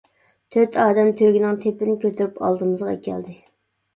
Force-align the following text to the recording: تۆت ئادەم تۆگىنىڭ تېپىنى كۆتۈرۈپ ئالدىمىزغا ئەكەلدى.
تۆت 0.53 0.77
ئادەم 0.83 1.09
تۆگىنىڭ 1.19 1.59
تېپىنى 1.65 1.93
كۆتۈرۈپ 2.05 2.41
ئالدىمىزغا 2.47 2.95
ئەكەلدى. 2.95 3.37